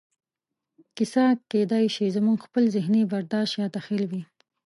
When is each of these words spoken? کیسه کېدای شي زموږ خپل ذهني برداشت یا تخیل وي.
کیسه 0.95 1.25
کېدای 1.51 1.85
شي 1.95 2.05
زموږ 2.15 2.37
خپل 2.47 2.63
ذهني 2.75 3.01
برداشت 3.13 3.53
یا 3.61 3.67
تخیل 3.75 4.03
وي. 4.11 4.21